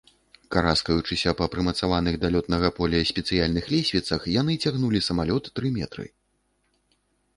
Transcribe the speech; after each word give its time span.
Караскаючыся 0.53 1.33
па 1.41 1.45
прымацаваных 1.55 2.17
да 2.23 2.31
лётнага 2.35 2.71
поля 2.79 3.03
спецыяльных 3.11 3.69
лесвіцах, 3.75 4.27
яны 4.41 4.53
цягнулі 4.67 5.05
самалёт 5.09 5.43
тры 5.61 5.67
метры. 5.77 6.05